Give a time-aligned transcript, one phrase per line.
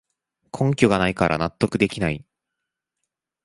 [0.51, 2.25] 根拠がないから納得できない